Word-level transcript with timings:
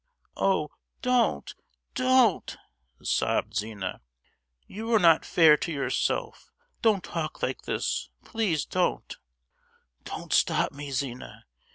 "Oh, 0.35 0.71
don't! 1.03 1.53
don't!" 1.93 2.57
sobbed 3.03 3.55
Zina, 3.55 4.01
"you 4.65 4.91
are 4.95 4.99
not 4.99 5.23
fair 5.23 5.55
to 5.57 5.71
yourself: 5.71 6.49
don't 6.81 7.03
talk 7.03 7.43
like 7.43 7.61
this, 7.65 8.09
please 8.25 8.65
don't!" 8.65 9.15
"Don't 10.03 10.33
stop 10.33 10.71
me, 10.71 10.89
Zina! 10.89 11.45